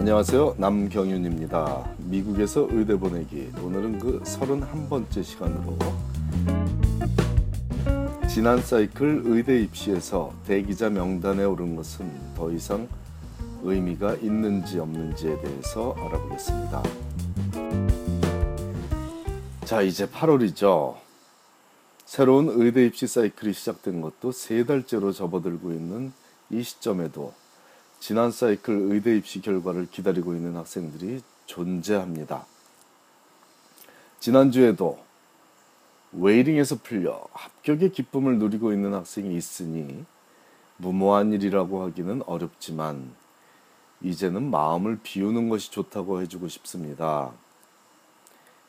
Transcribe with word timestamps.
안녕하세요. 0.00 0.54
남경윤입니다. 0.56 1.90
미국에서 1.98 2.66
의대 2.70 2.96
보내기. 2.96 3.50
오늘은 3.62 3.98
그 3.98 4.22
31번째 4.22 5.22
시간으로 5.22 5.76
지난 8.26 8.62
사이클 8.62 9.24
의대 9.26 9.60
입시에서 9.60 10.32
대기자 10.46 10.88
명단에 10.88 11.44
오른 11.44 11.76
것은 11.76 12.10
더 12.34 12.50
이상 12.50 12.88
의미가 13.62 14.14
있는지 14.14 14.78
없는지에 14.78 15.38
대해서 15.42 15.94
알아보겠습니다. 15.98 16.82
자, 19.66 19.82
이제 19.82 20.06
8월이죠. 20.06 20.94
새로운 22.06 22.48
의대 22.48 22.86
입시 22.86 23.06
사이클이 23.06 23.52
시작된 23.52 24.00
것도 24.00 24.32
세 24.32 24.64
달째로 24.64 25.12
접어들고 25.12 25.72
있는 25.72 26.14
이 26.48 26.62
시점에도 26.62 27.34
지난 28.00 28.32
사이클 28.32 28.90
의대 28.90 29.14
입시 29.14 29.40
결과를 29.42 29.88
기다리고 29.90 30.34
있는 30.34 30.56
학생들이 30.56 31.20
존재합니다. 31.44 32.46
지난주에도 34.18 34.98
웨이링에서 36.12 36.78
풀려 36.82 37.22
합격의 37.32 37.92
기쁨을 37.92 38.38
누리고 38.38 38.72
있는 38.72 38.94
학생이 38.94 39.36
있으니 39.36 40.06
무모한 40.78 41.34
일이라고 41.34 41.82
하기는 41.82 42.22
어렵지만 42.24 43.12
이제는 44.00 44.50
마음을 44.50 45.00
비우는 45.02 45.50
것이 45.50 45.70
좋다고 45.70 46.22
해주고 46.22 46.48
싶습니다. 46.48 47.32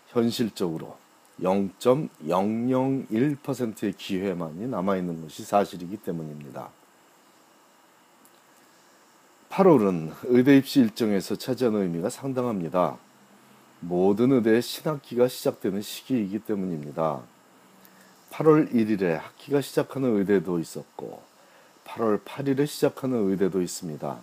현실적으로 0.09 0.97
0.001%의 1.39 3.93
기회만이 3.93 4.67
남아있는 4.67 5.21
것이 5.21 5.45
사실이기 5.45 5.95
때문입니다. 5.97 6.69
8월은 9.51 10.13
의대 10.23 10.55
입시 10.55 10.79
일정에서 10.79 11.35
차지하는 11.35 11.81
의미가 11.81 12.09
상당합니다. 12.09 12.97
모든 13.81 14.31
의대의 14.31 14.61
신학기가 14.61 15.27
시작되는 15.27 15.81
시기이기 15.81 16.39
때문입니다. 16.39 17.19
8월 18.29 18.71
1일에 18.71 19.17
학기가 19.17 19.59
시작하는 19.59 20.17
의대도 20.17 20.57
있었고 20.57 21.21
8월 21.83 22.23
8일에 22.23 22.65
시작하는 22.65 23.29
의대도 23.29 23.61
있습니다. 23.61 24.19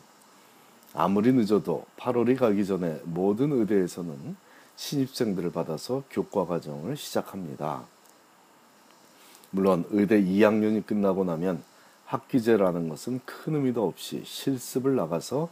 아무리 0.94 1.34
늦어도 1.34 1.84
8월이 1.98 2.38
가기 2.38 2.64
전에 2.64 2.98
모든 3.04 3.52
의대에서는 3.52 4.34
신입생들을 4.76 5.52
받아서 5.52 6.04
교과 6.10 6.46
과정을 6.46 6.96
시작합니다. 6.96 7.82
물론 9.50 9.84
의대 9.90 10.22
2학년이 10.22 10.86
끝나고 10.86 11.24
나면 11.24 11.62
학기제라는 12.08 12.88
것은 12.88 13.20
큰 13.24 13.54
의미도 13.54 13.86
없이 13.86 14.22
실습을 14.24 14.96
나가서 14.96 15.48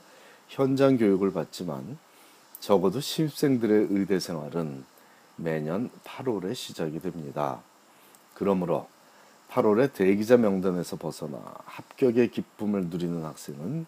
현장 0.49 0.97
교육을 0.97 1.33
받지만 1.33 1.99
적어도 2.61 3.01
신입생들의 3.01 3.89
의대 3.91 4.19
생활은 4.19 4.85
매년 5.37 5.91
8월에 6.05 6.55
시작이 6.55 7.01
됩니다. 7.01 7.61
그러므로 8.35 8.89
8월에 9.51 9.93
대기자 9.93 10.39
명단에서 10.39 10.97
벗어나 10.97 11.39
합격의 11.67 12.31
기쁨을 12.31 12.87
누리는 12.87 13.23
학생은 13.23 13.87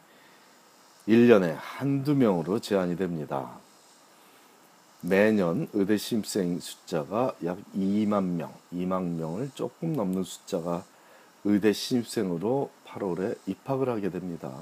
1년에 1.09 1.57
한두 1.59 2.15
명으로 2.15 2.61
제한이 2.61 2.97
됩니다. 2.97 3.59
매년 5.01 5.69
의대 5.73 5.97
신입생 5.97 6.61
숫자가 6.61 7.35
약 7.45 7.59
2만 7.75 8.25
명, 8.25 8.53
2만 8.75 9.17
명을 9.17 9.53
조금 9.55 9.95
넘는 9.95 10.23
숫자가 10.23 10.85
의대 11.45 11.73
신입생으로 11.73 12.71
8월에 12.87 13.39
입학을 13.47 13.89
하게 13.89 14.11
됩니다. 14.11 14.53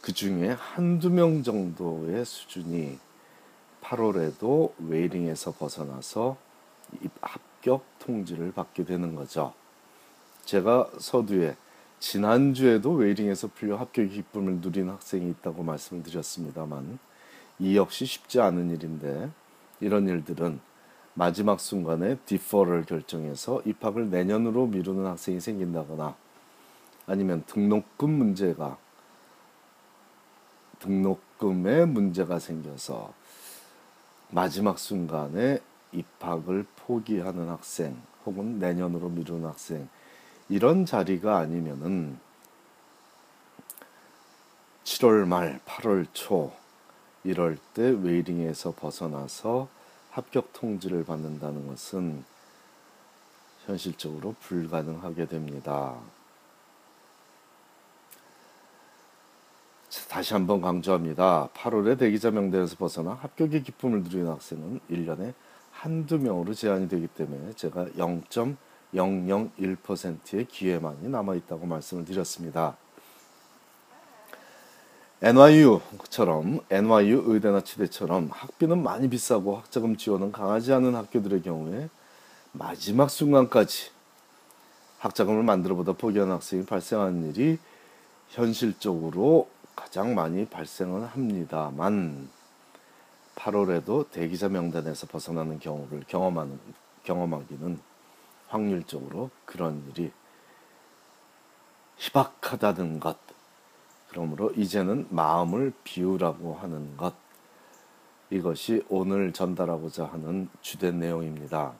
그 0.00 0.12
중에 0.12 0.50
한두 0.50 1.10
명 1.10 1.42
정도의 1.42 2.24
수준이 2.24 2.98
8월에도 3.82 4.72
웨이링에서 4.88 5.52
벗어나서 5.52 6.36
합격 7.20 7.84
통지를 7.98 8.52
받게 8.52 8.84
되는 8.84 9.14
거죠. 9.14 9.52
제가 10.44 10.90
서두에 10.98 11.56
지난주에도 11.98 12.92
웨이링에서 12.92 13.48
풀려 13.48 13.76
합격 13.76 14.08
기쁨을 14.10 14.60
누린 14.60 14.88
학생이 14.88 15.30
있다고 15.30 15.62
말씀을 15.62 16.02
드렸습니다만 16.02 16.98
이 17.58 17.76
역시 17.76 18.06
쉽지 18.06 18.40
않은 18.40 18.70
일인데 18.70 19.30
이런 19.80 20.06
일들은 20.06 20.60
마지막 21.18 21.60
순간에 21.60 22.16
디퍼를 22.26 22.84
결정해서 22.84 23.62
입학을 23.64 24.10
내년으로 24.10 24.66
미루는 24.66 25.06
학생이 25.06 25.40
생긴다거나 25.40 26.14
아니면 27.06 27.42
등록금 27.46 28.10
문제가 28.10 28.76
등록금에 30.78 31.86
문제가 31.86 32.38
생겨서 32.38 33.14
마지막 34.28 34.78
순간에 34.78 35.58
입학을 35.92 36.66
포기하는 36.76 37.48
학생 37.48 37.96
혹은 38.26 38.58
내년으로 38.58 39.08
미루는 39.08 39.48
학생 39.48 39.88
이런 40.50 40.84
자리가 40.84 41.38
아니면은 41.38 42.18
7월 44.84 45.26
말 45.26 45.60
8월 45.64 46.08
초 46.12 46.52
이럴 47.24 47.56
때 47.72 47.88
웨이링에서 47.88 48.72
벗어나서 48.72 49.75
합격 50.16 50.52
통지를 50.54 51.04
받는다는 51.04 51.66
것은 51.66 52.24
현실적으로 53.66 54.34
불가능하게 54.40 55.26
됩니다. 55.26 55.94
다시 60.08 60.32
한번 60.32 60.62
강조합니다. 60.62 61.50
8월에 61.52 61.98
대기자 61.98 62.30
명단에서 62.30 62.76
벗어나 62.76 63.12
합격의 63.12 63.62
기쁨을 63.62 64.04
누리는 64.04 64.26
학생은 64.26 64.80
1년에 64.90 65.34
한두 65.70 66.18
명으로 66.18 66.54
제한이 66.54 66.88
되기 66.88 67.08
때문에 67.08 67.52
제가 67.52 67.84
0.001%의 67.88 70.46
기회만이 70.46 71.10
남아 71.10 71.34
있다고 71.34 71.66
말씀을 71.66 72.06
드렸습니다. 72.06 72.78
NYU처럼 75.22 76.60
NYU 76.68 77.24
의대나 77.26 77.62
치대처럼 77.62 78.28
학비는 78.30 78.82
많이 78.82 79.08
비싸고 79.08 79.56
학자금 79.56 79.96
지원은 79.96 80.30
강하지 80.30 80.74
않은 80.74 80.94
학교들의 80.94 81.40
경우에 81.42 81.88
마지막 82.52 83.08
순간까지 83.08 83.90
학자금을 84.98 85.42
만들어보다 85.42 85.92
포기한 85.92 86.30
학생이 86.30 86.66
발생하는 86.66 87.34
일이 87.34 87.58
현실적으로 88.28 89.48
가장 89.74 90.14
많이 90.14 90.44
발생은 90.44 91.04
합니다만 91.04 92.28
8월에도 93.36 94.10
대기자 94.10 94.48
명단에서 94.50 95.06
벗어나는 95.06 95.60
경우를 95.60 96.04
경험하는 96.08 96.58
경험하기는 97.04 97.78
확률적으로 98.48 99.30
그런 99.46 99.82
일이 99.90 100.12
희박하다는 101.96 103.00
것 103.00 103.16
그러므로 104.16 104.50
이제는 104.56 105.08
마음을 105.10 105.74
비우라고 105.84 106.54
하는 106.54 106.96
것 106.96 107.12
이것이 108.30 108.82
오늘 108.88 109.30
전달하고자 109.30 110.06
하는 110.06 110.48
주된 110.62 110.98
내용입니다. 110.98 111.74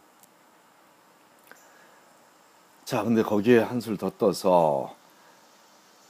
자, 2.85 3.03
근데 3.03 3.23
거기에 3.23 3.61
한술 3.61 3.97
더 3.97 4.11
떠서 4.11 4.95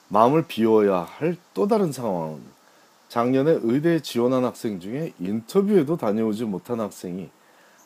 마음을 0.09 0.47
비워야 0.49 1.03
할 1.03 1.37
또 1.55 1.69
다른 1.69 1.93
상황은 1.93 2.43
작년에 3.09 3.61
의대에 3.63 4.01
지원한 4.01 4.45
학생 4.45 4.81
중에 4.81 5.13
인터뷰에도 5.21 5.97
다녀오지 5.97 6.45
못한 6.45 6.81
학생이 6.81 7.31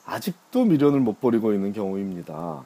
아직도 0.07 0.65
미련을 0.65 1.01
못 1.01 1.21
버리고 1.21 1.53
있는 1.53 1.75
경우입니다. 1.75 2.65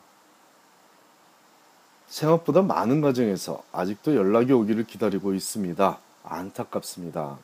생각보다 2.07 2.63
많은 2.63 3.01
가정에서 3.01 3.63
아직도 3.73 4.15
연락이 4.15 4.53
오기를 4.53 4.85
기다리고 4.85 5.35
있습니다. 5.35 5.99
안타깝습니다. 6.25 7.39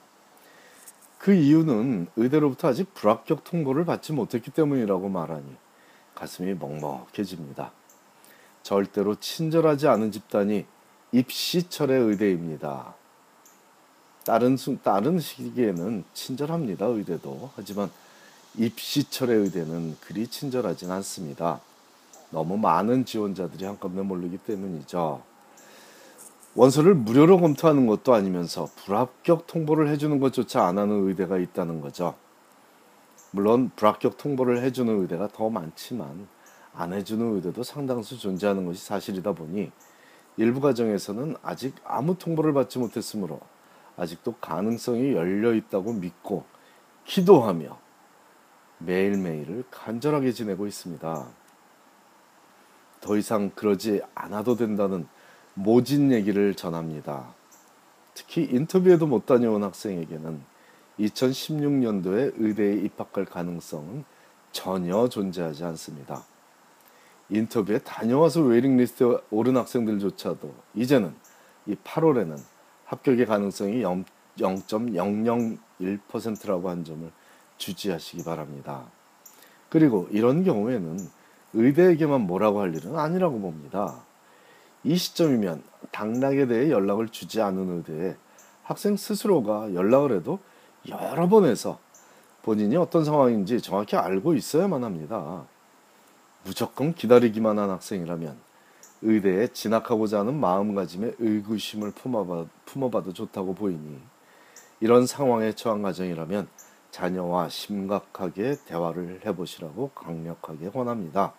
그 1.18 1.34
이유는 1.34 2.08
의대로부터 2.16 2.68
아직 2.68 2.94
불합격 2.94 3.44
통보를 3.44 3.84
받지 3.84 4.12
못했기 4.12 4.50
때문이라고 4.52 5.08
말하니 5.08 5.56
가슴이 6.14 6.54
먹먹해집니다. 6.54 7.72
절대로 8.62 9.14
친절하지 9.16 9.88
않은 9.88 10.12
집단이 10.12 10.66
입시철의 11.12 12.00
의대입니다. 12.02 12.94
다른, 14.24 14.56
다른 14.82 15.18
시기에는 15.18 16.04
친절합니다. 16.14 16.86
의대도. 16.86 17.50
하지만 17.56 17.90
입시철의 18.56 19.38
의대는 19.38 19.96
그리 20.00 20.26
친절하진 20.26 20.90
않습니다. 20.90 21.60
너무 22.30 22.56
많은 22.56 23.04
지원자들이 23.04 23.64
한꺼번에 23.64 24.02
몰리기 24.02 24.38
때문이죠. 24.38 25.22
원서를 26.54 26.94
무료로 26.94 27.38
검토하는 27.38 27.86
것도 27.86 28.12
아니면서 28.14 28.68
불합격 28.76 29.46
통보를 29.46 29.88
해주는 29.88 30.18
것조차 30.18 30.64
안 30.64 30.78
하는 30.78 31.08
의대가 31.08 31.38
있다는 31.38 31.80
거죠. 31.80 32.14
물론 33.30 33.70
불합격 33.76 34.16
통보를 34.16 34.62
해주는 34.62 35.00
의대가 35.02 35.28
더 35.28 35.48
많지만 35.48 36.26
안 36.74 36.92
해주는 36.92 37.36
의대도 37.36 37.62
상당수 37.62 38.18
존재하는 38.18 38.64
것이 38.66 38.84
사실이다 38.84 39.32
보니 39.32 39.70
일부 40.36 40.60
가정에서는 40.60 41.36
아직 41.42 41.74
아무 41.84 42.16
통보를 42.18 42.52
받지 42.52 42.78
못했으므로 42.78 43.40
아직도 43.96 44.34
가능성이 44.40 45.12
열려 45.12 45.54
있다고 45.54 45.92
믿고 45.92 46.44
기도하며 47.04 47.78
매일매일을 48.78 49.64
간절하게 49.70 50.32
지내고 50.32 50.66
있습니다. 50.66 51.26
더 53.00 53.17
이상 53.17 53.50
그러지 53.55 54.02
않아도 54.14 54.56
된다는 54.56 55.06
모진 55.55 56.12
얘기를 56.12 56.55
전합니다. 56.55 57.35
특히 58.14 58.49
인터뷰에도 58.50 59.06
못 59.06 59.26
다녀온 59.26 59.62
학생에게는 59.64 60.41
2016년도에 60.99 62.35
의대에 62.38 62.75
입학할 62.75 63.25
가능성은 63.25 64.05
전혀 64.52 65.08
존재하지 65.08 65.64
않습니다. 65.64 66.25
인터뷰에 67.31 67.79
다녀와서 67.79 68.43
waiting 68.42 68.76
list에 68.76 69.16
오른 69.31 69.56
학생들조차도 69.56 70.52
이제는 70.75 71.14
이 71.67 71.76
8월에는 71.76 72.37
합격의 72.85 73.25
가능성이 73.26 73.82
0.001%라고 73.82 76.69
한 76.69 76.85
점을 76.85 77.08
주지하시기 77.56 78.25
바랍니다. 78.25 78.87
그리고 79.69 80.08
이런 80.11 80.43
경우에는 80.43 80.99
의대에게만 81.52 82.23
뭐라고 82.23 82.61
할 82.61 82.75
일은 82.75 82.99
아니라고 82.99 83.41
봅니다. 83.41 84.02
이 84.85 84.97
시점이면 84.97 85.62
당락에 85.91 86.47
대해 86.47 86.70
연락을 86.70 87.08
주지 87.08 87.41
않은 87.41 87.79
의대에 87.79 88.17
학생 88.62 88.97
스스로가 88.97 89.75
연락을 89.75 90.17
해도 90.17 90.38
여러 90.88 91.29
번 91.29 91.44
해서 91.44 91.79
본인이 92.43 92.76
어떤 92.76 93.05
상황인지 93.05 93.61
정확히 93.61 93.97
알고 93.97 94.35
있어야만 94.35 94.85
합니다. 94.85 95.44
무조건 96.44 96.94
기다리기만 96.94 97.58
한 97.58 97.69
학생이라면 97.70 98.37
의대에 99.02 99.49
진학하고자 99.49 100.20
하는 100.20 100.38
마음가짐에 100.38 101.14
의구심을 101.19 101.91
품어봐, 101.93 102.47
품어봐도 102.64 103.12
좋다고 103.12 103.55
보이니 103.55 103.99
이런 104.81 105.06
상황에 105.06 105.52
처한 105.52 105.82
가정이라면 105.82 106.49
자녀와 106.91 107.49
심각하게 107.49 108.56
대화를 108.67 109.20
해보시라고 109.25 109.91
강력하게 109.94 110.70
권합니다. 110.70 111.35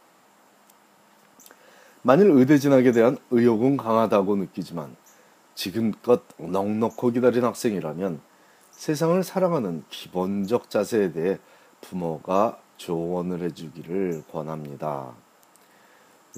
만일 2.03 2.31
의대 2.31 2.57
진학에 2.57 2.91
대한 2.91 3.17
의욕은 3.29 3.77
강하다고 3.77 4.35
느끼지만 4.37 4.95
지금껏 5.53 6.23
넉넉히 6.37 7.11
기다린 7.13 7.43
학생이라면 7.43 8.19
세상을 8.71 9.23
사랑하는 9.23 9.83
기본적 9.89 10.69
자세에 10.71 11.11
대해 11.11 11.37
부모가 11.81 12.59
조언을 12.77 13.41
해주기를 13.43 14.23
권합니다. 14.31 15.13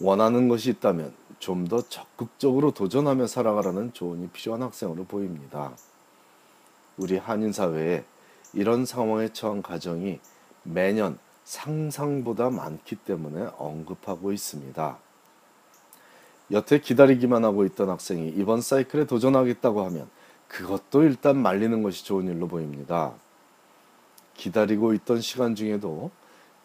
원하는 0.02 0.50
것이 0.50 0.72
있다면 0.72 1.14
좀 1.40 1.68
더 1.68 1.82
적극적으로 1.82 2.72
도전하며 2.72 3.28
살아가라는 3.28 3.94
조언이 3.94 4.30
필요한 4.30 4.64
학생으로 4.64 5.06
보입니다. 5.06 5.76
우리 6.98 7.18
한인 7.18 7.52
사회에 7.52 8.06
이런 8.54 8.86
상황에 8.86 9.30
처한 9.34 9.62
가정이 9.62 10.20
매년 10.64 11.18
상상보다 11.44 12.50
많기 12.50 12.96
때문에 12.96 13.50
언급하고 13.58 14.32
있습니다. 14.32 14.98
여태 16.52 16.80
기다리기만 16.80 17.44
하고 17.46 17.66
있던 17.66 17.90
학생이 17.90 18.30
이번 18.30 18.62
사이클에 18.62 19.06
도전하겠다고 19.06 19.84
하면 19.86 20.10
그것도 20.48 21.04
일단 21.04 21.38
말리는 21.38 21.82
것이 21.82 22.06
좋은 22.06 22.28
일로 22.28 22.48
보입니다. 22.48 23.14
기다리고 24.36 24.94
있던 24.94 25.22
시간 25.22 25.56
중에도 25.56 26.12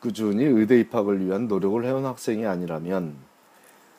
꾸준히 0.01 0.45
의대 0.45 0.79
입학을 0.81 1.25
위한 1.25 1.49
노력을 1.49 1.83
해온 1.85 2.05
학생이 2.05 2.47
아니라면 2.47 3.17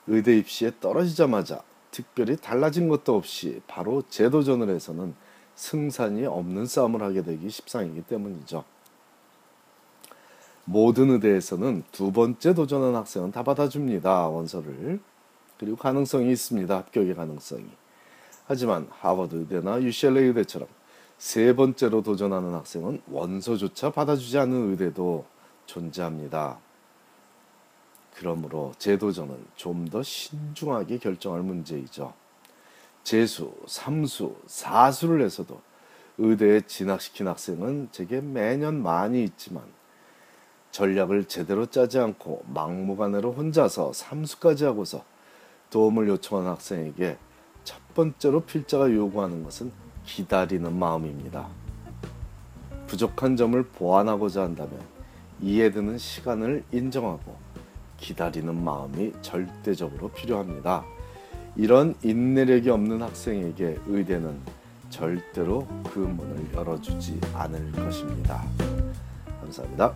의대 0.07 0.37
입시에 0.37 0.71
떨어지자마자 0.79 1.61
특별히 1.91 2.37
달라진 2.37 2.87
것도 2.87 3.15
없이 3.15 3.61
바로 3.67 4.03
재도전을 4.09 4.69
해서는 4.69 5.13
승산이 5.55 6.25
없는 6.25 6.65
싸움을 6.65 7.03
하게 7.03 7.23
되기 7.23 7.49
십상이기 7.49 8.03
때문이죠. 8.03 8.63
모든 10.65 11.09
의대에서는 11.09 11.83
두 11.91 12.11
번째 12.11 12.53
도전한 12.53 12.95
학생은 12.95 13.31
다 13.31 13.43
받아줍니다. 13.43 14.27
원서를. 14.27 14.99
그리고 15.59 15.75
가능성이 15.75 16.31
있습니다. 16.31 16.75
합격의 16.75 17.15
가능성이. 17.15 17.65
하지만 18.45 18.87
하버드 18.89 19.35
의대나 19.35 19.81
UCLA 19.81 20.27
의대처럼 20.27 20.67
세 21.17 21.53
번째로 21.53 22.01
도전하는 22.01 22.53
학생은 22.53 23.01
원서조차 23.11 23.91
받아주지 23.91 24.37
않는 24.39 24.71
의대도 24.71 25.25
존재합니다. 25.65 26.57
그러므로 28.15 28.73
재도전은 28.79 29.45
좀 29.55 29.85
더 29.89 30.01
신중하게 30.01 30.97
결정할 30.97 31.41
문제이죠. 31.41 32.13
재수, 33.03 33.53
삼수, 33.67 34.35
사수를 34.45 35.21
해서도 35.21 35.61
의대에 36.17 36.61
진학시킨 36.61 37.27
학생은 37.27 37.89
제게 37.91 38.19
매년 38.21 38.83
많이 38.83 39.23
있지만 39.23 39.63
전략을 40.71 41.25
제대로 41.25 41.65
짜지 41.65 41.97
않고 41.99 42.43
막무가내로 42.47 43.31
혼자서 43.31 43.93
삼수까지 43.93 44.65
하고서 44.65 45.03
도움을 45.69 46.07
요청한 46.07 46.47
학생에게 46.47 47.17
첫 47.63 47.77
번째로 47.93 48.41
필자가 48.41 48.91
요구하는 48.91 49.43
것은 49.43 49.71
기다리는 50.05 50.77
마음입니다. 50.77 51.47
부족한 52.87 53.37
점을 53.37 53.61
보완하고자 53.63 54.43
한다면 54.43 54.79
이해되는 55.41 55.97
시간을 55.97 56.63
인정하고 56.71 57.37
기다리는 57.97 58.55
마음이 58.63 59.13
절대적으로 59.21 60.09
필요합니다. 60.09 60.83
이런 61.55 61.95
인내력이 62.03 62.69
없는 62.69 63.01
학생에게 63.01 63.77
의대는 63.85 64.39
절대로 64.89 65.67
그 65.93 65.99
문을 65.99 66.53
열어주지 66.53 67.19
않을 67.33 67.71
것입니다. 67.73 68.43
감사합니다. 69.41 69.93